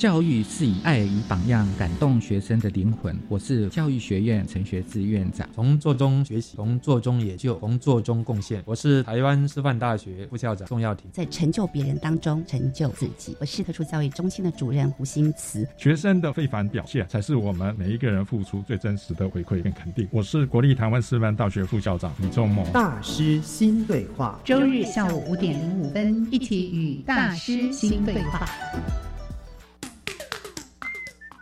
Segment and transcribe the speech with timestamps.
[0.00, 3.14] 教育是以爱与榜样感动学生的灵魂。
[3.28, 5.46] 我是教育学院陈学志院长。
[5.54, 8.62] 从做中学习，从做中研究，从做中贡献。
[8.64, 11.10] 我是台湾师范大学副校长宋耀庭。
[11.12, 13.36] 在成就别人当中成就自己。
[13.38, 15.68] 我是特殊教育中心的主任胡新慈。
[15.76, 20.08] 学生的非凡表现，才是我们每一个人付出最真实的回馈跟肯定。
[20.10, 22.66] 我是国立台湾师范大学副校长李仲谋。
[22.72, 28.48] 大师新对话，周日下午五点零五分，一起与大师新对话。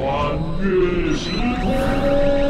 [0.00, 1.30] 穿越时
[1.60, 2.49] 空。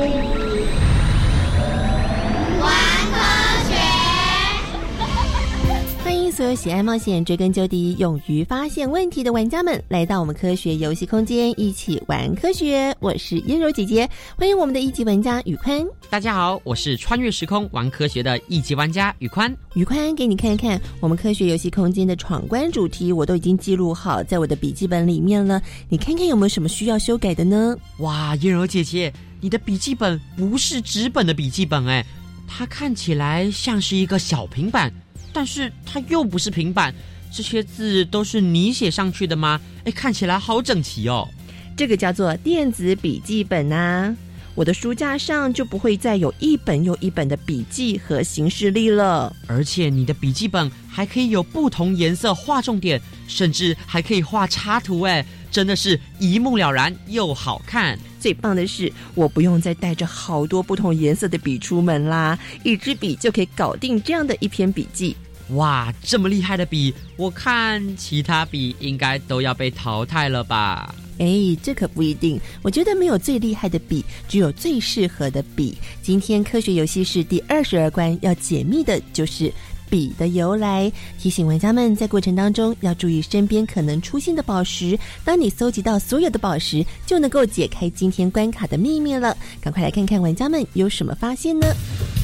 [6.30, 12.94] 所有喜爱冒险、追根究底、勇于发现问题的玩家们，来到我们科学游戏空间，一起玩科学。
[13.00, 15.84] 我是燕柔姐姐，欢迎我们的一级玩家宇宽。
[16.08, 19.54] 大家好，我是穿越时空玩科学的一级玩家宇宽。
[19.74, 25.60] 宇宽，给你看看我们科学游戏空间的闯关主题，我都已经记录好在我的笔记本里面了。
[25.88, 27.76] 你看看有没有什么需要修改的呢？
[27.98, 32.06] 哇，燕柔姐姐，你的笔记本不是纸本的笔记本哎，
[32.46, 34.92] 它看起来像是一个小平板。
[35.32, 36.94] 但是它又不是平板，
[37.32, 39.60] 这些字都是你写上去的吗？
[39.84, 41.28] 哎，看起来好整齐哦。
[41.76, 44.14] 这个叫做电子笔记本呐。
[44.56, 49.34] 我的书架上就不会再有一本又一本的笔记和行事历了。
[49.46, 57.98] 而且你的笔记本还可以有不同颜色画重点，甚至还可以画插图，哎，真的是一目了然又好看。
[58.18, 65.16] 最棒的是，我不用再带着好多不同颜色的笔出门啦，一支笔就可以搞定这样的一篇笔记。
[65.50, 70.94] 哇，这么厉害的笔，我看其他笔应该都要被淘汰了吧？
[71.18, 72.40] 哎，这可不一定。
[72.62, 75.76] 我觉得没有最厉害的笔，只有最适合的笔。
[76.02, 79.52] 今天科学游戏室第二十二关要解密的就是。
[79.90, 84.98] 笔的由来，提醒玩家们在过程当中要注意身边可能出现的宝石。
[85.24, 89.36] 当你搜集到所有的宝石，就能够解开今天关卡的秘密了。
[89.60, 91.66] 赶快来看看玩家们有什么发现呢？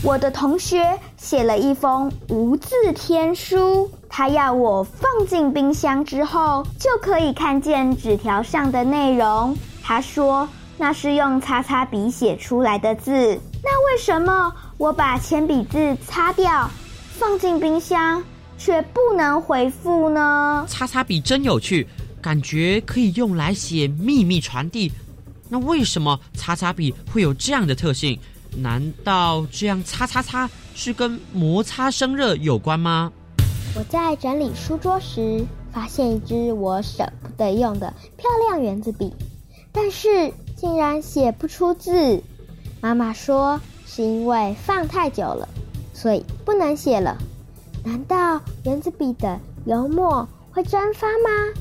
[0.04, 9.56] 我的同学写了一封无字天书，他要我放进冰箱之后就可以看见纸条上的内容。
[9.82, 10.48] 他说
[10.78, 16.70] 那是用擦擦笔写出来的字，那为什么我把铅笔字擦掉？
[17.18, 18.22] 放进冰箱
[18.58, 20.66] 却不能回复呢？
[20.68, 21.86] 擦擦笔真有趣，
[22.20, 24.92] 感觉可以用来写秘密传递。
[25.48, 28.18] 那为什么擦擦笔会有这样的特性？
[28.54, 33.10] 难道这样擦擦擦是跟摩擦生热有关吗？
[33.74, 35.42] 我在整理书桌时，
[35.72, 39.10] 发现一支我舍不得用的漂亮圆子笔，
[39.72, 42.22] 但是竟然写不出字。
[42.82, 45.48] 妈妈说是因为放太久了。
[45.96, 47.16] 所以不能写了。
[47.82, 51.60] 难道圆子笔的油墨会蒸发吗？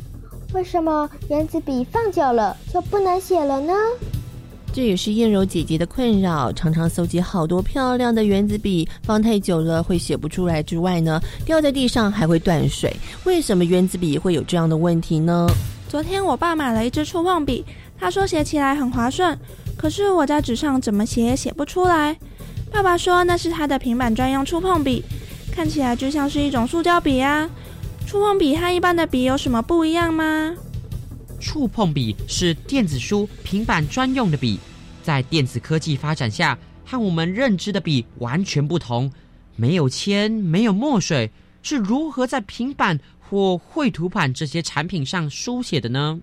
[0.53, 3.73] 为什么圆子笔放久了就不能写了呢？
[4.73, 10.61] 这也是燕柔姐姐的困扰，常常搜集好多漂亮的圆子笔，放太久了会写不出来。
[10.61, 12.93] 之外呢，掉在地上还会断水。
[13.23, 15.47] 为什么圆子笔会有这样的问题呢？
[15.87, 17.63] 昨天我爸买了一支触碰笔，
[17.97, 19.37] 他说写起来很滑顺，
[19.77, 22.17] 可是我在纸上怎么写也写不出来。
[22.71, 25.03] 爸爸说那是他的平板专用触碰笔，
[25.51, 27.49] 看起来就像是一种塑胶笔啊。
[28.05, 30.55] 触碰笔和一般的笔有什么不一样吗？
[31.39, 34.59] 触碰笔是电子书、平板专用的笔，
[35.01, 39.11] 在电子科技发展下，和我们认知的笔完全不同。
[39.55, 41.31] 没有铅，没有墨水，
[41.63, 46.19] 是如何在平板或绘图板这些产品上书写的呢？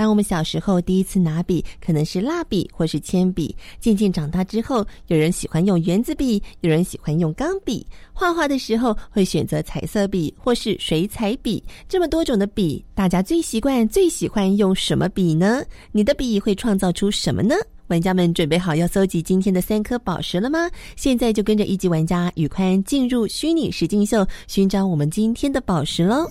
[0.00, 3.54] 当我们小时候第一次拿笔，可能是蜡笔或是铅笔。
[3.80, 7.86] 渐渐长大之后，有人喜欢用圆子笔，有人喜欢用钢笔。
[8.14, 11.62] 画画的时候会选择彩色笔或是水彩笔。
[11.86, 15.62] 这么多种的笔，大家最习惯、最喜欢用什么笔呢？
[15.92, 17.54] 你的笔会创造出什么呢？
[17.88, 20.70] 玩家们准备好要搜集今天的三颗宝石了吗？
[20.96, 26.26] 现在就跟着一级玩家宇宽进入虚拟实境秀，寻找我们今天的宝石喽！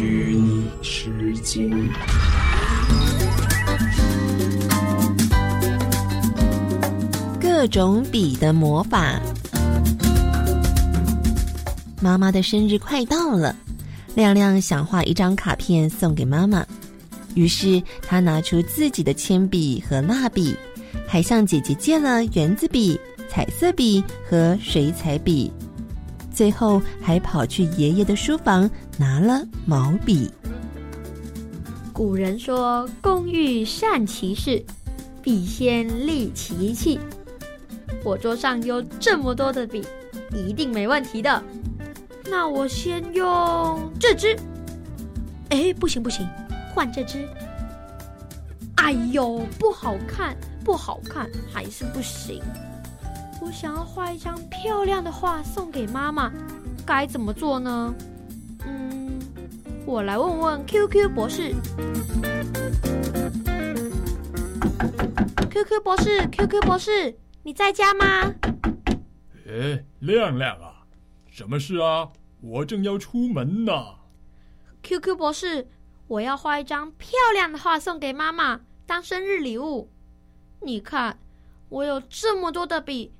[0.00, 1.70] 虚拟实境，
[7.38, 9.20] 各种笔的魔法。
[12.00, 13.54] 妈妈的生日快到了，
[14.14, 16.64] 亮亮想画一张卡片送给妈妈，
[17.34, 20.56] 于是他拿出自己的铅笔和蜡笔，
[21.06, 22.98] 还向姐姐借了圆子笔、
[23.28, 25.52] 彩色笔和水彩笔。
[26.40, 30.30] 最后还跑去爷爷的书房拿了毛笔。
[31.92, 34.64] 古人说：“工欲善其事，
[35.20, 36.98] 必先利其器。”
[38.02, 39.84] 我桌上有这么多的笔，
[40.32, 41.42] 一定没问题的。
[42.30, 44.34] 那我先用这支。
[45.50, 46.26] 哎，不行不行，
[46.74, 47.28] 换这支。
[48.76, 50.34] 哎呦，不好看，
[50.64, 52.42] 不好看，还是不行。
[53.42, 56.30] 我想要画一张漂亮的画送给妈妈，
[56.86, 57.94] 该怎么做呢？
[58.66, 59.18] 嗯，
[59.86, 61.54] 我来问问 QQ 博士。
[65.50, 68.34] QQ 博士，QQ 博士，你在家吗？
[69.48, 70.84] 哎，亮亮啊，
[71.30, 72.10] 什么事啊？
[72.40, 73.72] 我正要出门呢。
[74.82, 75.66] QQ 博士，
[76.06, 79.90] 我要画一张漂亮的画送给妈妈当生日礼物。
[80.60, 81.18] 你看，
[81.68, 83.12] 我有这么多的笔。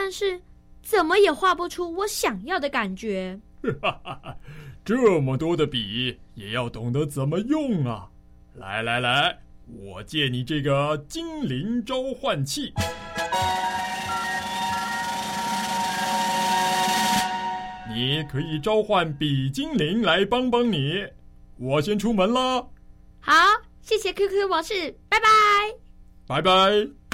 [0.00, 0.40] 但是，
[0.80, 3.36] 怎么也画不出我想要的感觉。
[4.84, 8.08] 这么多的笔，也要懂得怎么用啊！
[8.54, 9.36] 来来来，
[9.66, 12.72] 我借你这个精灵召唤器，
[17.92, 21.04] 你可以召唤比精灵来帮帮你。
[21.58, 22.70] 我先出门了。
[23.18, 23.34] 好，
[23.82, 25.26] 谢谢 QQ 博士，拜拜。
[26.28, 27.07] 拜拜。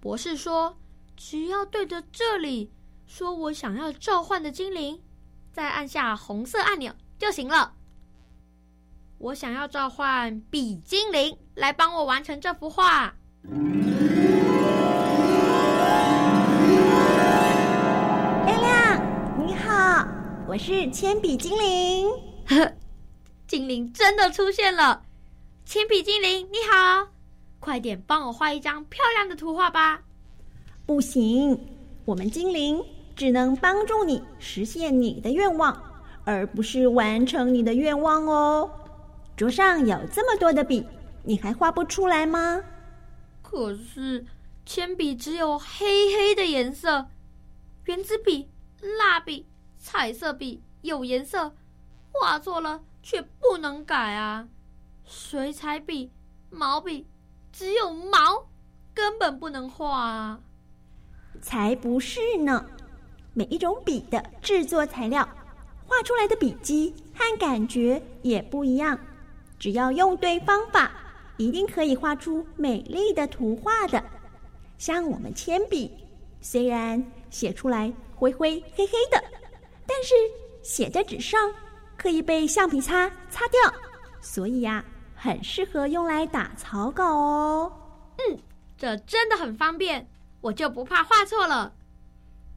[0.00, 0.78] 博士说
[1.16, 2.70] ：“只要对着这里
[3.06, 5.02] 说我想要召唤的精灵，
[5.52, 7.74] 再按下红色按钮就行了。
[9.18, 13.16] 我想要召唤比精灵来帮我完成这幅画。”
[18.46, 20.06] 亮亮，你好，
[20.46, 22.08] 我是铅笔精灵。
[22.46, 22.72] 呵
[23.48, 25.02] 精灵真的出现了！
[25.64, 27.08] 铅笔精灵，你好。
[27.60, 30.02] 快点帮我画一张漂亮的图画吧！
[30.86, 31.58] 不行，
[32.04, 32.82] 我们精灵
[33.14, 38.70] 只能帮助你实现你的愿望，而不是完成你的愿望哦。
[39.36, 40.86] 桌上有这么多的笔，
[41.24, 42.62] 你还画不出来吗？
[43.42, 44.24] 可是
[44.64, 47.06] 铅笔只有黑黑的颜色，
[47.84, 48.48] 圆珠笔、
[48.98, 49.46] 蜡笔、
[49.78, 51.54] 彩色笔有颜色，
[52.12, 54.48] 画错了却不能改啊！
[55.04, 56.10] 水彩笔、
[56.50, 57.06] 毛笔。
[57.58, 58.46] 只有毛，
[58.94, 60.38] 根本不能画啊！
[61.42, 62.64] 才不是呢！
[63.34, 65.28] 每一种笔的制作材料，
[65.84, 68.96] 画出来的笔迹和感觉也不一样。
[69.58, 70.92] 只要用对方法，
[71.36, 74.00] 一定可以画出美丽的图画的。
[74.78, 75.90] 像我们铅笔，
[76.40, 79.20] 虽然写出来灰灰黑黑的，
[79.84, 80.14] 但是
[80.62, 81.52] 写在纸上
[81.96, 83.74] 可以被橡皮擦擦掉，
[84.20, 84.84] 所以呀。
[85.20, 87.72] 很适合用来打草稿哦。
[88.18, 88.38] 嗯，
[88.76, 90.08] 这真的很方便，
[90.40, 91.74] 我就不怕画错了。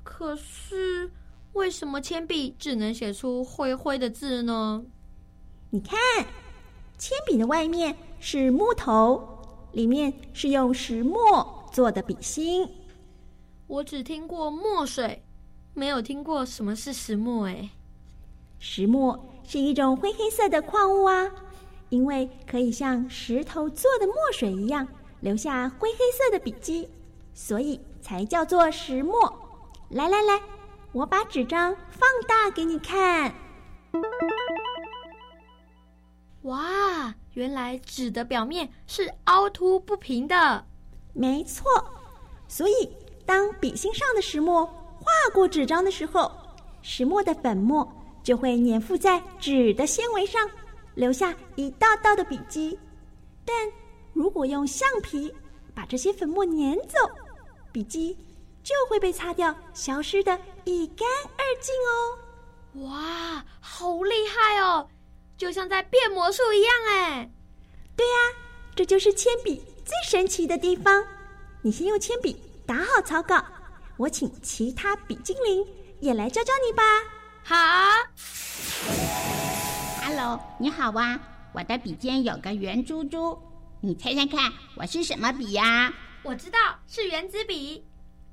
[0.04, 1.12] 可是，
[1.54, 4.84] 为什么铅笔只能写出灰灰的字呢？
[5.72, 5.98] 你看，
[7.00, 9.28] 铅笔的外面是木头，
[9.72, 12.70] 里面是用石墨做的笔芯。
[13.66, 15.24] 我只听过墨水，
[15.74, 17.48] 没有听过什么是石墨。
[17.48, 17.70] 哎，
[18.60, 21.32] 石墨是一种灰黑色的矿物啊，
[21.92, 24.88] 因为可以像石头做的墨水一样
[25.20, 26.90] 留下灰黑色的笔迹，
[27.34, 29.32] 所以才叫做石墨。
[29.90, 30.42] 来来来，
[30.94, 33.34] 我把纸张放大给你看。
[36.44, 40.66] 哇，原来纸的表面是凹凸不平的。
[41.14, 41.66] 没错，
[42.48, 42.90] 所以
[43.26, 46.32] 当笔芯上的石墨划过纸张的时候，
[46.82, 47.86] 石墨的粉末
[48.24, 50.50] 就会粘附在纸的纤维上，
[50.96, 52.78] 留下一道道的笔迹。
[53.46, 53.56] 但
[54.14, 55.34] 如果用橡皮
[55.74, 56.98] 把这些粉末粘走，
[57.72, 58.18] 笔迹
[58.64, 61.08] 就会被擦掉，消失的一干
[61.38, 62.88] 二净哦。
[62.88, 64.88] 哇，好厉害哦！
[65.38, 67.32] 就像在变魔术一样哎。
[67.96, 68.14] 对呀，
[68.76, 69.64] 这就是铅笔。
[69.84, 71.06] 最神奇的地方，
[71.64, 73.44] 你先用铅笔打好草稿，
[73.98, 75.68] 我请其他笔精灵
[76.00, 76.84] 也来教教你吧。
[77.44, 77.58] 好
[80.02, 81.20] ，Hello，你好啊，
[81.54, 83.38] 我的笔尖有个圆珠珠，
[83.82, 85.94] 你猜猜看，我是什么笔呀？
[86.24, 87.84] 我知道是圆珠笔，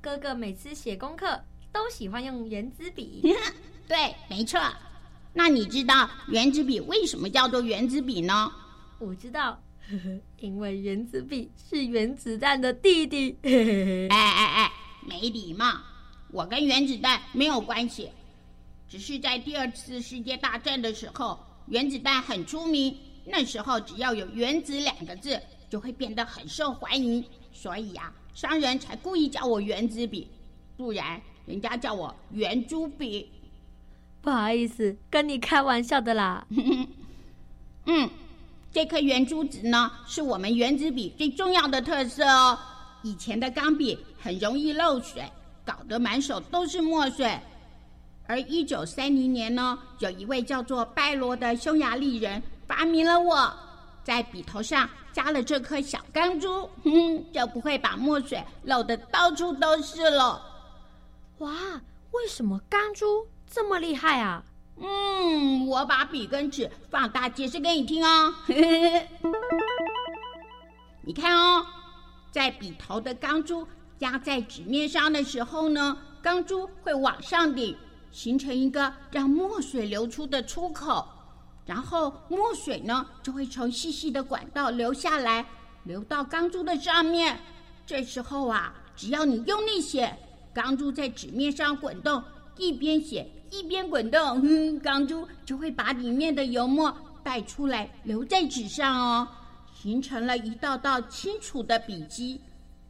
[0.01, 1.39] 哥哥每次写功课
[1.71, 3.21] 都喜欢用圆珠笔。
[3.87, 4.59] 对，没错。
[5.33, 8.51] 那你知道圆珠笔为什么叫做圆珠笔呢？
[8.97, 9.61] 我知道。
[10.39, 13.35] 因为原子笔是原子弹的弟弟。
[14.09, 14.71] 哎哎哎，
[15.01, 15.79] 没礼貌！
[16.31, 18.11] 我跟原子弹没有关系，
[18.87, 22.95] 只是在第二次世界大战的时候，原子弹很出名。
[23.25, 27.23] 那时候只要有“原子”两个字，就会变得很受欢迎。
[27.53, 30.27] 所以呀，商人才故意叫我原子笔，
[30.75, 33.29] 不然人家叫我圆珠笔。
[34.21, 36.45] 不好意思，跟你开玩笑的啦。
[37.85, 38.09] 嗯。
[38.71, 42.55] 这颗圆珠子呢，是我们原子笔最重要的特色哦。
[43.01, 45.23] 以前的钢笔很容易漏水，
[45.65, 47.35] 搞得满手都是墨水。
[48.29, 53.51] 而一九三零年呢，有一位叫做拜罗的匈牙利人发明了我，
[54.03, 60.39] 在笔头上加了这颗小钢珠， 哼，就不会把墨水漏得到处都是了。
[61.39, 61.51] 哇，
[62.11, 64.43] 为什么钢珠这么厉害啊？
[64.77, 68.31] 嗯，我把笔跟纸放大解释给你听哦。
[71.01, 71.65] 你看哦，
[72.29, 73.67] 在笔头的钢珠
[73.99, 77.75] 压在纸面上的时候呢，钢珠会往上顶，
[78.11, 81.07] 形成一个让墨水流出的出口，
[81.65, 85.45] 然后墨水呢就会从细细的管道流下来，
[85.83, 87.39] 流到钢珠的上面。
[87.85, 90.15] 这时候啊，只要你用力写，
[90.53, 92.23] 钢珠在纸面上滚动，
[92.57, 93.29] 一边写。
[93.51, 99.27] 一边滚动，嗯，钢珠就会把里面的油墨带出来，留在纸上哦，
[99.73, 102.39] 形成了一道道清楚的笔迹，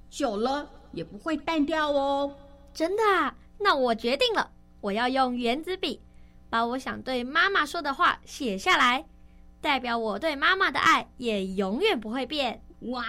[0.10, 2.36] 久了也不会淡掉哦。
[2.74, 3.34] 真的啊？
[3.58, 6.00] 那我决定了，我要用原子笔，
[6.50, 9.06] 把我想对妈妈说的话写下来，
[9.60, 12.62] 代表我对妈妈的爱也永远不会变。
[12.82, 13.04] 哇，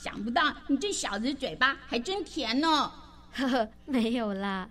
[0.00, 2.92] 想不到你这小子嘴巴还真甜呢。
[3.32, 4.68] 呵呵，没有啦。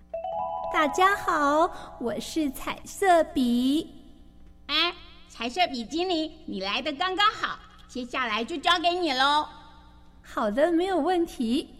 [0.74, 3.94] 大家好，我是彩色笔。
[4.68, 4.96] 哎，
[5.28, 7.60] 彩色笔精灵，你来的刚刚好，
[7.90, 9.46] 接下来就交给你喽。
[10.22, 11.76] 好的，没有问题。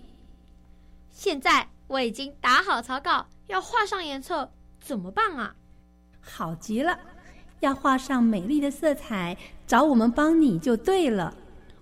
[1.10, 5.54] 现在我已经打好草稿，要画上颜色，怎么办啊？
[6.22, 6.98] 好极了，
[7.60, 11.36] 要画上美丽的色彩，找我们帮你就对了。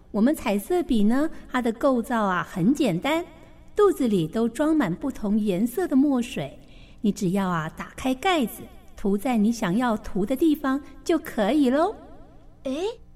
[0.10, 3.24] 我们彩色笔呢，它的构造啊很简单，
[3.76, 6.60] 肚子里都装满不同颜色的墨水。
[7.02, 8.64] 你只要啊，打开盖子，
[8.98, 11.96] 涂在你想要涂的地方就可以喽。
[12.64, 12.72] 哎，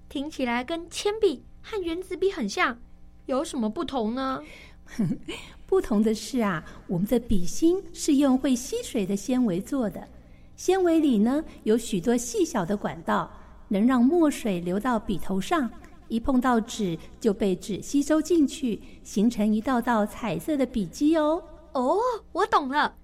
[0.09, 2.77] 听起来跟铅笔和圆珠笔很像，
[3.25, 4.43] 有什么不同呢？
[5.65, 10.07] 不同的是啊，我们的笔芯是用会吸水的纤维做的，
[10.55, 13.31] 纤维里呢有许多细小的管道，
[13.67, 15.69] 能让墨水流到笔头上，
[16.09, 21.43] 一碰到纸就被纸吸收进去，形成一道道彩色的笔迹哦。
[21.71, 21.97] 哦，
[22.31, 22.95] 我懂了。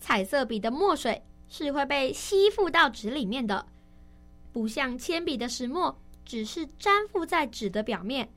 [0.00, 3.64] 彩色笔的墨水是会被吸附到纸里面的，
[4.52, 8.28] 不像铅笔的石墨只是粘附在纸的表面。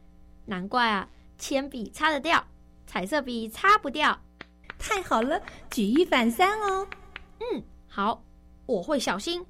[0.46, 2.43] 难怪啊，铅笔擦得掉，
[2.91, 4.19] 彩色笔擦不掉。
[4.77, 6.86] 太好了，举一反三哦。
[7.39, 8.21] 嗯，好，
[8.65, 9.41] 我会小心。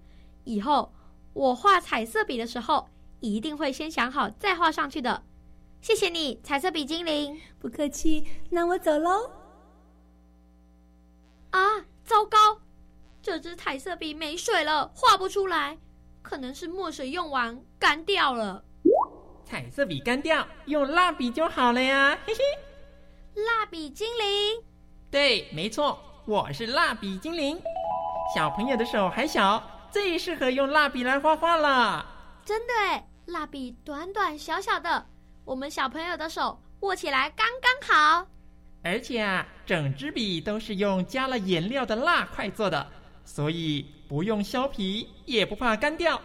[0.43, 0.93] 以后
[1.33, 2.88] 我画彩色笔的时候，
[3.19, 5.24] 一定会先想好再画上去的。
[5.81, 7.36] 谢谢你，彩色笔精灵。
[7.57, 9.31] 不客气，那我走喽。
[11.50, 11.60] 啊！
[12.03, 12.38] 糟糕，
[13.24, 15.75] 这支彩色笔没水了，画不出来，
[16.21, 18.63] 可能是墨水用完干掉了。
[19.43, 22.41] 彩色笔干掉，用蜡笔就好了呀，嘿嘿。
[23.35, 24.61] 蜡笔精灵，
[25.09, 27.57] 对，没错，我是蜡笔精灵。
[28.35, 32.05] 小朋友的手还小，最适合用蜡笔来画画了。
[32.43, 35.05] 真的哎，蜡笔短短小小的，
[35.45, 38.27] 我们小朋友的手握起来刚刚好。
[38.83, 42.85] 而且啊，整支笔都是用加了颜料的蜡块做的，
[43.23, 46.19] 所以不用削皮，也不怕干掉。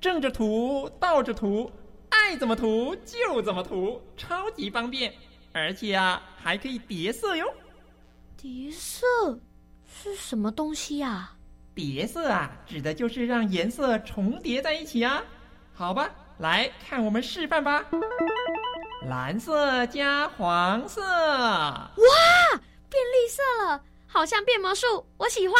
[0.00, 1.70] 正着涂，倒着涂，
[2.10, 5.14] 爱怎么涂就怎么涂，超级方便。
[5.54, 7.46] 而且啊，还可以叠色哟。
[8.36, 9.06] 叠色
[9.86, 11.30] 是什么东西呀？
[11.76, 15.22] 叠色啊，指的就是让颜色重叠在一起啊。
[15.72, 17.84] 好吧，来看我们示范吧。
[19.08, 21.94] 蓝色加黄色，哇，
[22.90, 25.56] 变绿色了，好像变魔术，我喜欢。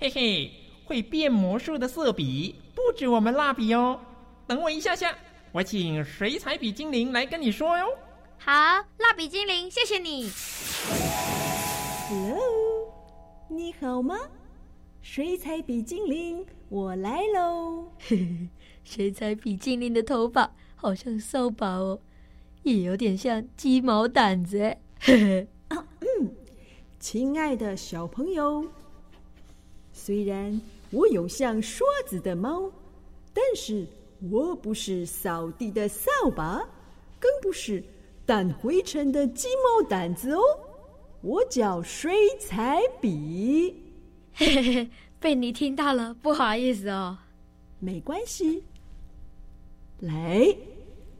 [0.00, 0.50] 嘿嘿，
[0.86, 4.00] 会变魔术的色笔不止我们蜡笔哦。
[4.46, 5.14] 等我一下下，
[5.52, 7.86] 我请水彩笔精灵来跟你说哟。
[8.40, 8.52] 好，
[8.98, 10.30] 蜡笔精灵，谢谢你。
[12.08, 12.38] Hello，
[13.48, 14.16] 你好吗？
[15.02, 17.88] 水彩笔精灵，我来喽。
[18.84, 21.98] 水彩笔精灵的头发好像扫把哦。
[22.62, 24.76] 也有点像鸡毛掸子，
[25.06, 25.48] 嗯，
[26.98, 28.66] 亲爱的小朋友，
[29.92, 32.70] 虽然我有像刷子的猫，
[33.32, 33.86] 但是
[34.30, 36.58] 我不是扫地的扫把，
[37.18, 37.82] 更不是
[38.28, 40.42] 掸灰尘的鸡毛掸子哦，
[41.22, 43.74] 我叫水彩笔。
[44.34, 47.16] 嘿嘿嘿，被你听到了，不好意思哦，
[47.78, 48.64] 没关系，
[50.00, 50.54] 来。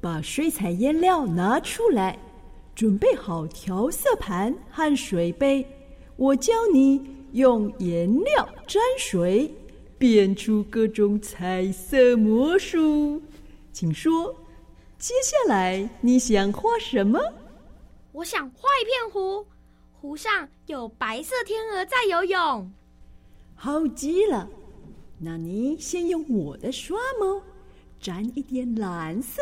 [0.00, 2.16] 把水彩颜料拿出来，
[2.72, 5.66] 准备好调色盘和水杯。
[6.14, 9.52] 我教你用颜料沾水，
[9.98, 13.20] 变出各种彩色魔术。
[13.72, 14.32] 请说，
[14.98, 17.20] 接下来你想画什么？
[18.10, 19.46] 我想画一片湖，
[19.92, 22.72] 湖上有白色天鹅在游泳。
[23.54, 24.48] 好极了，
[25.16, 27.40] 那你先用我的刷毛
[28.00, 29.40] 沾一点蓝色。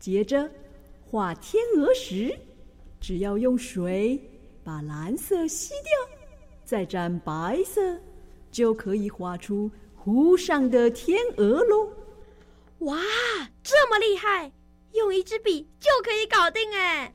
[0.00, 0.50] 接着
[1.08, 2.36] 画天鹅时，
[3.00, 4.20] 只要用水
[4.64, 6.18] 把蓝色吸掉，
[6.64, 7.96] 再沾白色，
[8.50, 11.88] 就可以画出湖上的天鹅喽！
[12.80, 12.98] 哇，
[13.62, 14.50] 这么厉害，
[14.94, 17.12] 用一支笔就可以搞定哎！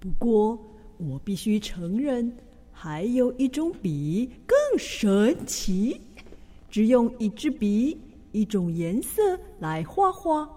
[0.00, 0.58] 不过
[0.98, 2.36] 我必须承认，
[2.72, 6.00] 还有一种笔更神奇，
[6.68, 7.96] 只用一支笔、
[8.32, 10.48] 一种颜色来画画。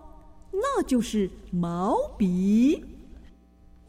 [0.51, 2.83] 那就是毛笔，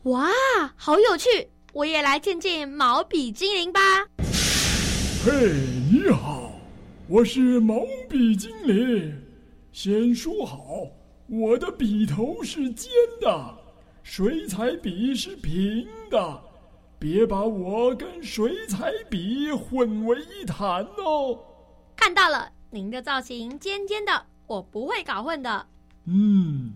[0.02, 0.28] 哇，
[0.76, 1.48] 好有趣！
[1.72, 3.81] 我也来见见毛笔精灵吧。
[5.24, 5.54] 嘿，
[5.90, 6.52] 你好，
[7.09, 9.14] 我是毛笔精灵。
[9.72, 10.87] 先说好，
[11.31, 13.55] 我的笔头是尖的，
[14.03, 16.43] 水彩笔是平的，
[16.99, 21.38] 别把我跟水彩笔混为一谈哦。
[21.95, 25.67] 看到了，您的造型尖尖的，我不会搞混的。
[26.07, 26.73] 嗯，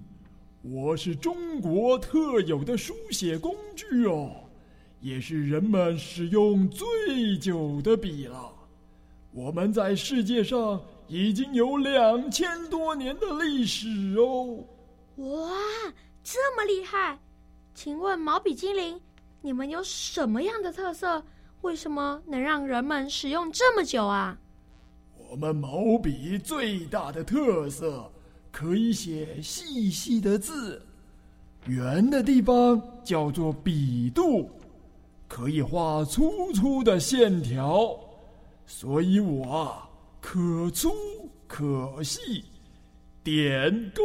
[0.61, 4.33] 我是中国特有的书写工具哦，
[5.01, 8.53] 也是人们使用最久的笔了。
[9.31, 10.79] 我们在世界上
[11.13, 14.65] 已经有两千多年的历史哦。
[15.17, 15.51] 哇，
[16.25, 17.19] 这么厉害！
[17.75, 18.99] 请问毛笔精灵，
[19.43, 21.23] 你们有什么样的特色？
[21.61, 24.39] 为什么能让人们使用这么久啊？
[25.29, 28.11] 我们毛笔最大的特色。
[28.51, 30.83] 可以写细细的字，
[31.67, 34.51] 圆的地方叫做笔肚，
[35.27, 37.99] 可以画粗粗的线条，
[38.67, 39.89] 所以我啊
[40.23, 40.89] 可粗
[41.49, 42.45] 可细，
[43.25, 44.03] 点勾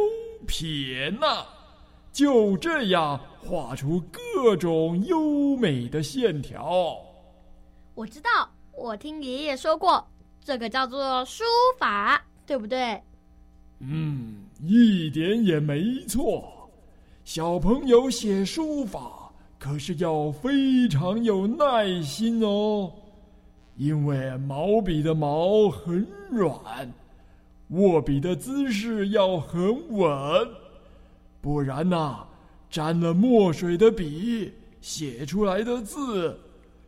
[0.48, 1.46] 撇捺，
[2.12, 6.96] 就这样画出各种优美的线条。
[7.94, 10.04] 我知道，我听爷爷说过，
[10.44, 11.44] 这个叫做书
[11.78, 13.00] 法，对不对？
[13.78, 16.68] 嗯，一点也没错。
[17.24, 22.92] 小朋友写书法可是要非常有耐心哦，
[23.78, 26.92] 因为毛笔的毛很软，
[27.68, 30.48] 握笔的姿势要很稳，
[31.40, 32.26] 不然呐，
[32.68, 36.36] 沾了墨水的笔写出来的字，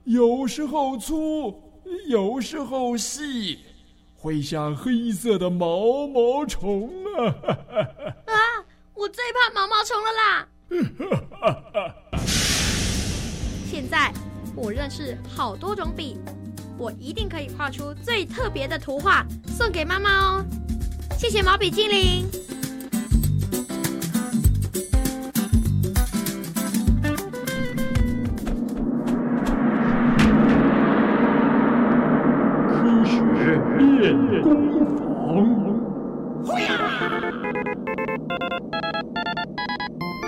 [0.03, 1.55] 有时候粗，
[2.09, 3.61] 有时候细。
[4.17, 7.25] 会像黑色的毛毛虫啊！
[8.27, 8.35] 啊，
[8.93, 10.49] 我最怕毛毛虫了啦！
[13.65, 14.13] 现在
[14.55, 16.19] 我认识好多种笔，
[16.81, 20.45] 我一定可以画出最特别的图画送给妈妈哦，
[21.19, 22.27] 谢谢毛笔精灵。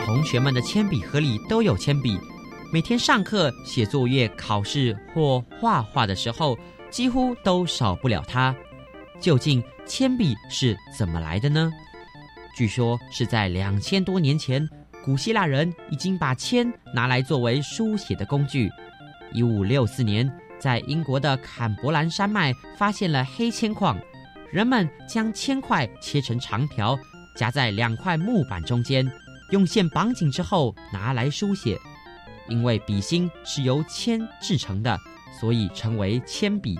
[0.04, 2.18] 同学们的铅笔盒里都有铅笔。
[2.72, 6.56] 每天上课、写作业、考试或画画的时候，
[6.90, 8.56] 几乎都少不了它。
[9.20, 11.70] 究竟铅笔是怎么来的呢？
[12.56, 14.66] 据说是在两千多年前，
[15.04, 18.70] 古希腊人已经把铅拿来作为书写的工具。
[19.34, 20.26] 一五六四年，
[20.58, 23.98] 在英国的坎伯兰山脉发现了黑铅矿，
[24.50, 26.98] 人们将铅块切成长条，
[27.36, 29.06] 夹在两块木板中间，
[29.50, 31.78] 用线绑紧之后拿来书写。
[32.52, 34.96] 因为笔芯是由铅制成的，
[35.40, 36.78] 所以称为铅笔。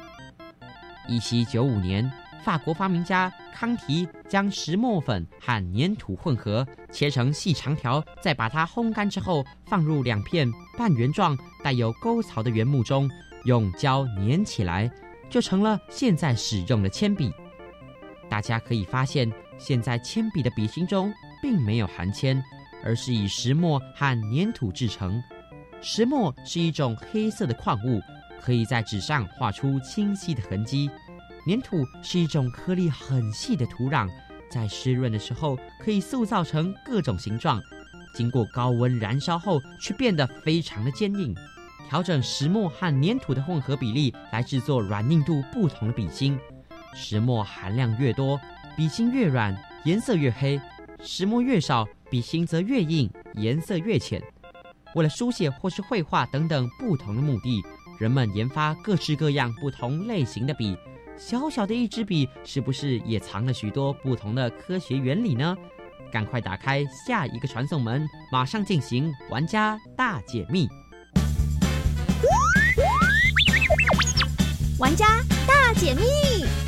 [1.09, 2.09] 一七九五年。
[2.45, 13.09] 法国发明家康提将石墨粉和粘土混合，切成细长条，再把它烘干之后，放入两片半圆状、带有沟槽的原木中，
[13.45, 14.91] 用胶粘起来，
[15.31, 17.33] 就成了现在使用的铅笔。
[18.29, 22.43] 大家可以发现，现在铅笔的笔芯中并没有含铅，
[22.85, 25.23] 而是以石墨和粘土制成。
[25.85, 28.01] 石墨是一种黑色的矿物，
[28.41, 30.89] 可以在纸上画出清晰的痕迹。
[31.49, 34.09] 粘土是一种颗粒很细的土壤，
[34.49, 37.61] 在湿润的时候可以塑造成各种形状，
[38.15, 41.35] 经过高温燃烧后却变得非常的坚硬。
[41.89, 46.39] 调整石墨和粘土的混合比例来制作软硬度不同的笔芯，
[46.95, 48.41] 石墨含量越多，
[48.77, 50.61] 笔芯越软，颜色越黑；
[51.03, 54.23] 石墨越少，笔芯则越硬，颜色越浅。
[54.95, 57.63] 为了书写或是绘画等等不同的目的，
[57.99, 60.77] 人们研发各式各样不同类型的笔。
[61.17, 65.57] 小小的一支笔，是不是也藏了许多不同的科学原理呢？
[66.11, 70.69] 赶快打开下一个传送门，马上进行玩家大解密。
[74.79, 75.07] 玩家
[75.47, 76.62] 大解密。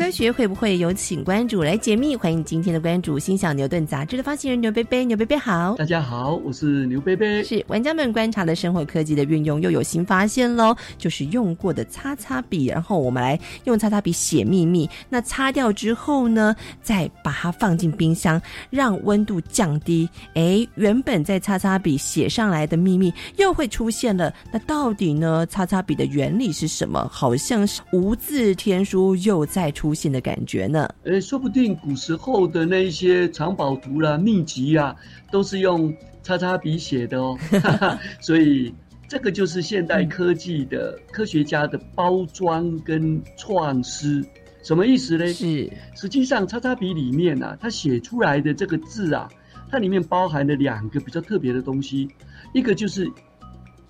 [0.00, 2.16] 科学会不会有请关主来解密？
[2.16, 5.04] 欢迎今天的关主，心想牛顿杂志的发行人牛贝贝。
[5.04, 7.44] 牛贝贝好，大家好，我是牛贝贝。
[7.44, 10.74] 是玩家们观察了生活科技的运用，又有新发现喽。
[10.96, 14.88] 就是用过的擦擦笔，然后我们来用擦擦笔写秘密。
[15.10, 20.08] 那擦掉之后呢，再把它放进冰箱，让温度降低。
[20.32, 24.32] 哎，原本在擦擦笔写上来的秘密又会出现了。
[24.50, 25.44] 那到底呢？
[25.44, 27.06] 擦擦笔的原理是什么？
[27.12, 29.89] 好像是无字天书又再出。
[29.90, 30.88] 出现的感觉呢？
[31.02, 34.94] 呃，说不定古时候的那一些藏宝图啦、秘籍啊，
[35.32, 37.36] 都是用叉叉笔写的哦。
[38.22, 38.72] 所以
[39.08, 44.24] 这个就是现代科技的科学家的包装跟创思。
[44.62, 45.26] 什么意思呢？
[45.32, 49.28] 是实际上叉叉笔里面啊，它写出来的这个字啊，
[49.68, 52.08] 它里面包含了两个比较特别的东西，
[52.54, 53.10] 一个就是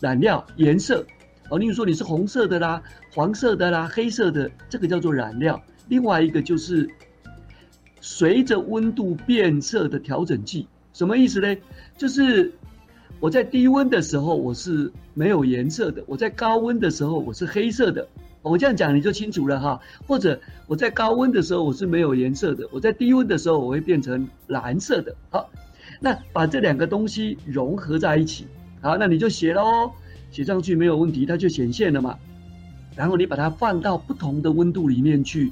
[0.00, 1.04] 染料颜色
[1.50, 2.82] 哦，例如说你是红色的啦、
[3.12, 5.62] 黄色的啦、黑色的，这个叫做染料。
[5.90, 6.88] 另外一个就是
[8.00, 11.54] 随着温度变色的调整剂，什么意思呢？
[11.98, 12.50] 就是
[13.18, 18.08] 我在低温的时候我是没有颜色的，我在高温的时候我是黑色的。
[18.42, 19.78] 我这样讲你就清楚了哈。
[20.06, 25.14] 或者我在高温的时候我是没有颜色的，我在低温的时候我会变成蓝色的。
[25.28, 25.50] 好，
[26.00, 28.46] 那把这两个东西融合在一起，
[28.80, 29.90] 好，那你就写喽，
[30.30, 32.16] 写上去没有问题，它就显现了嘛。
[32.96, 35.50] 然后你把它放到不同的温度里面去。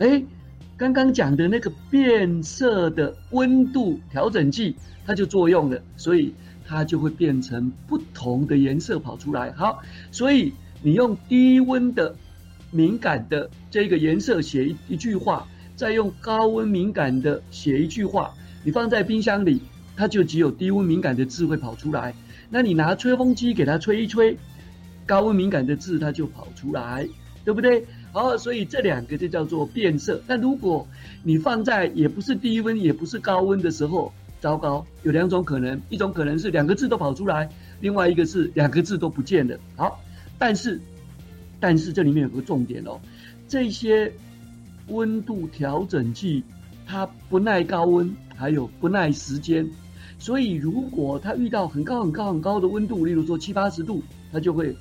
[0.00, 0.22] 哎，
[0.78, 4.74] 刚刚讲的那个变色的温度调整剂，
[5.06, 6.32] 它就作用了，所以
[6.66, 9.52] 它就会变成不同的颜色跑出来。
[9.52, 12.16] 好，所以你用低温的
[12.70, 18.32] 敏感的这个颜色写一一句话，再用高温敏感的写一句话，
[18.64, 19.60] 你放在冰箱里，
[19.94, 22.14] 它就只有低温敏感的字会跑出来。
[22.48, 24.34] 那你拿吹风机给它吹一吹，
[25.04, 27.06] 高温敏感的字它就跑出来，
[27.44, 27.84] 对不对？
[28.12, 30.20] 好，所以这两个就叫做变色。
[30.26, 30.84] 但如果
[31.22, 37.48] 你放在也不是低温也不是高温的时候，糟糕，有两种可能：一种可能是两个字都跑出来，
[37.80, 39.56] 另外一个是两个字都不见了。
[39.76, 40.00] 好，
[40.38, 40.80] 但是
[41.60, 42.98] 但是这里面有个重点哦，
[43.46, 44.12] 这些
[44.88, 46.42] 温度调整剂
[46.84, 49.64] 它不耐高温，还有不耐时间，
[50.18, 54.74] 所以如果它遇到很高很高很高的温度，例如说七八十度，它就会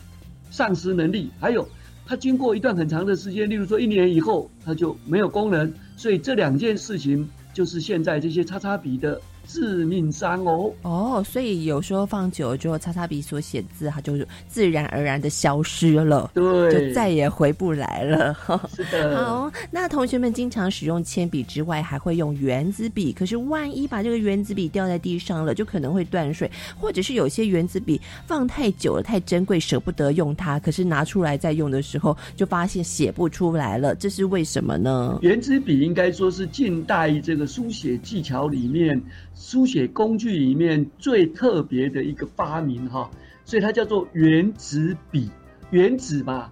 [0.49, 1.29] 丧失能力。
[1.39, 1.67] 还有。
[2.05, 5.71] 它经过一段很长的时间，例如说一年以后，它就没有功能。
[5.95, 9.21] 所以这两件事情就是现在这些叉叉笔的。
[9.51, 18.37] 致命伤哦哦，所以有时候放久了之后，擦擦笔所写字，它就是自然而然的消失了，对，就再也回不来了。
[18.75, 19.17] 是的。
[19.17, 23.11] 好，那同学们经常使用铅笔之外，还会用圆珠笔。
[23.11, 35.17] 可是万一把这个圆珠笔掉在地上了，就可能会断水，或者是有些圆珠笔放太久了，太珍贵，舍不得用它，可是拿出来再用的时候，就发现写不出来了，这是为什么呢？
[35.23, 39.01] 圆珠笔应该说是近代这个书写技巧里面。
[39.39, 43.09] 书写工具里面最特别的一个发明哈，
[43.45, 45.31] 所以它叫做原子笔。
[45.71, 46.51] 原子嘛，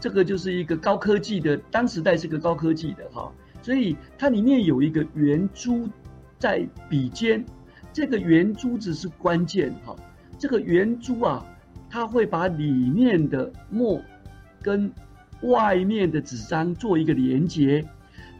[0.00, 5.86] 这个就是一个高科技的，当时代是个高科技的哈，所以它里面有一个圆珠
[6.38, 7.44] 在笔尖，
[7.92, 9.94] 这个圆珠子是关键哈。
[10.38, 11.44] 这个圆珠啊，
[11.90, 14.00] 它会把里面的墨
[14.62, 14.90] 跟
[15.42, 17.84] 外面的纸张做一个连接。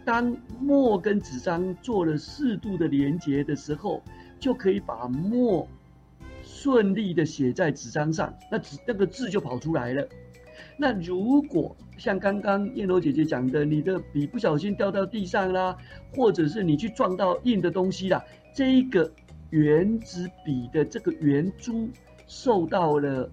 [0.05, 4.03] 当墨跟纸张做了适度的连接的时候，
[4.41, 5.67] 就可以把墨
[6.43, 10.07] 顺利的写在纸张上，那纸那个字就跑出来了。
[10.77, 15.77] 那如果像刚刚燕柔姐姐讲的，你的笔不小心掉到地上啦，
[16.15, 18.23] 或者是你去撞到硬的东西啦，
[18.55, 19.11] 这一个
[19.51, 21.89] 圆珠笔的这个圆珠
[22.27, 23.31] 受到了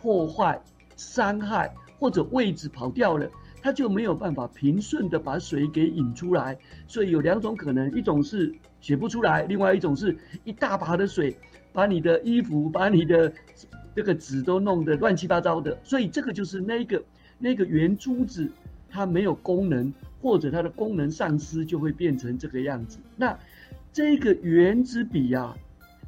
[0.00, 0.60] 破坏、
[0.96, 3.28] 伤害，或者位置跑掉了。
[3.64, 6.54] 它就没有办法平顺的把水给引出来，
[6.86, 11.34] 所以有两种可能，一种是写不出来，另外一种是一大把的水
[11.72, 13.32] 把你的衣服、把你的
[13.96, 17.02] 这个纸都弄得乱七八糟的，所以这个就是那个
[17.38, 18.46] 那个圆珠子
[18.90, 22.98] 它没有功能，或者它的功能丧失，就会变成这个样子。
[23.16, 23.34] 那
[23.94, 25.56] 这个圆珠笔呀，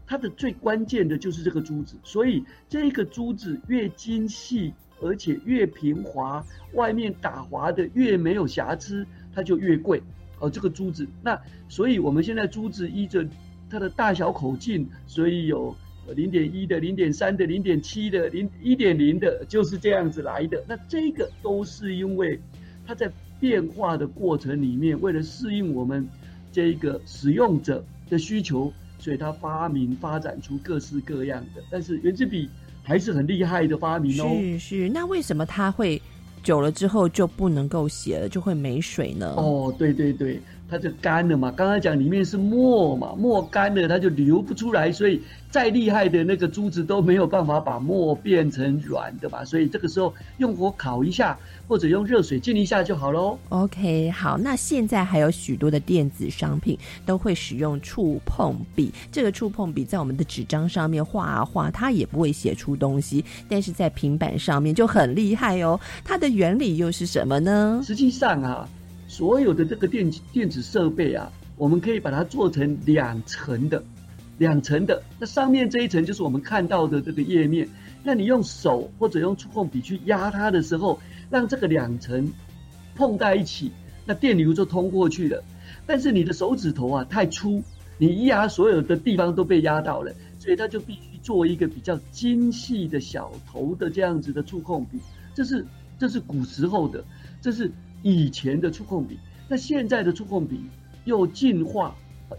[0.07, 4.75] 它的最关键的就是这个珠子，所以这个珠子越精细。
[5.01, 10.03] 而且越平滑，外面打滑的越没有瑕疵，它就越贵。
[10.39, 13.27] 哦，这个珠子，那所以我们现在珠子依着
[13.71, 15.75] 它的大小口径，所以有
[16.15, 20.63] 零点一的、零点三的、零点七的、零一点零的，就是这样子来的。
[20.69, 22.39] 那这个都是因为
[22.87, 26.07] 它在变化的过程里面，为了适应我们
[26.53, 31.63] 这个使用者的需求，所以它发明发展出各式各样的。
[31.71, 32.51] 但是圆珠笔。
[32.87, 34.29] 还是很厉害的发明哦。
[34.41, 36.01] 是是，那为什么它会
[36.45, 39.35] 久了之后就不能够写了，就会没水呢？
[39.37, 40.41] 哦，对对对。
[40.69, 49.45] 它就干了嘛，刚刚讲里面是墨嘛，墨干了它就流不出来，所以再厉害的那个珠子都没有办法把墨变成软的吧？
[49.45, 53.39] 所以这个时候用火烤一下，或者用热水浸一下就好喽。
[53.51, 65.79] OK，好，那现在还有许多的电子商品都会使用触碰笔，这个触碰笔在我们的纸张上面画啊画，它也不会写出东西，但是在平板上面就很厉害哦。
[66.05, 67.81] 它的原理又是什么呢？
[67.87, 68.69] 实际上啊。
[69.09, 73.83] 所有的这个电电子设备啊，我们可以把它做成两层的，
[74.39, 75.03] 两层的。
[75.19, 77.69] 那上面这一层就是我们看到的这个页面。
[78.03, 82.33] 那你用手或者用触控笔去压它的时候，让这个两层
[82.95, 83.73] 碰在一起，
[84.05, 85.43] 那电流就通过去了。
[85.87, 87.63] 但是你的手指头啊太粗，
[87.99, 94.99] 你一压所有的地方都被压到了，所以它就必须做一个比较精细的小头的这样子的触控笔。
[95.35, 95.65] 这是
[95.99, 97.05] 这是古时候的，
[97.41, 97.71] 这是。
[98.09, 100.61] 以前的触控笔，那现在的触控笔
[101.07, 101.93] 又进化，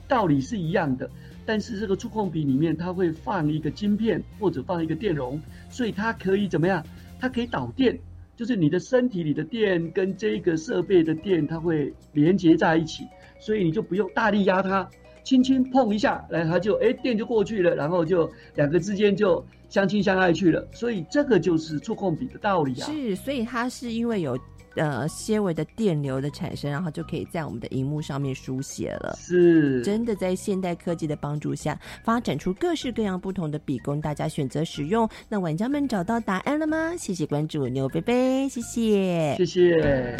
[0.07, 1.09] 道理是一样的，
[1.45, 6.81] 但是这个触控笔里面它会放一个晶片或者放一个电容，所以它可以怎么样？
[7.19, 7.99] 它可以导电，
[8.37, 13.03] 就是你的身体里的电跟这个设备的电，它会连接在一起，
[13.37, 14.89] 所以你就不用大力压它，
[15.25, 22.85] 轻轻碰一下，来它就哎电就过去了，然后就两个之间就相亲相爱去了，所以这个就是触控笔的道理啊。
[22.85, 24.39] 是，所以它是因为有。
[24.77, 29.17] 呃，纤维的电流的产生，然后就可以在我们的荧幕上面书写了。
[29.19, 35.09] 是，真的在现代科技的帮助下，发展出各式各样不同的笔供大家选择使用。
[35.27, 36.95] 那玩家们找到答案了吗？
[36.97, 40.15] 谢谢关注牛贝贝，谢谢，谢谢。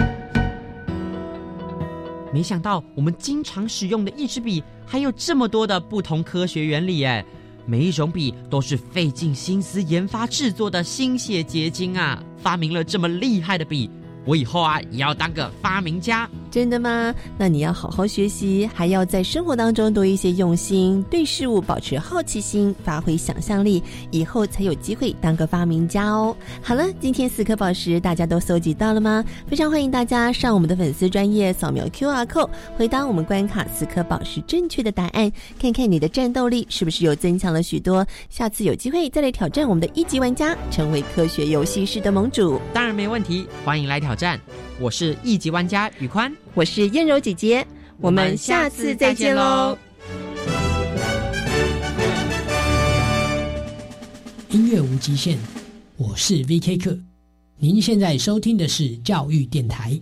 [2.33, 7.23] 没想到我们经常使用的一支笔，还有这么多的不同科学原理哎！
[7.65, 12.23] 每一种笔都是费尽心思研发制作的心血结晶啊！
[12.37, 13.89] 发明了这么厉害的笔。
[14.27, 16.29] 我以后啊，也要当个发明家。
[16.51, 17.13] 真的吗？
[17.37, 26.35] 那你要好好学习，还要在生活当中多一些用心，对事物保持好奇心，发挥想象力，以后才有机会当个发明家哦。
[26.61, 29.23] 好了，今天四颗宝石大家都搜集到了吗？
[29.47, 38.05] 非常欢迎大家上我们的粉丝专业扫描 Q R code，回答我们关卡四颗宝石正确的答案，看看你的战斗力是不是又增强了许多。
[38.29, 44.39] 下次有机会再来挑战我们的一级玩家，成为科学游戏室的盟主，当然没问题，欢迎来挑战。
[44.79, 46.35] 我是一级玩家宇宽。
[46.53, 47.65] 我是燕柔姐姐，
[48.01, 49.77] 我们下次再见喽！
[54.49, 55.37] 音乐无极限，
[55.97, 56.97] 我是 V K 课。
[57.57, 59.99] 您现在收听的是教育电台。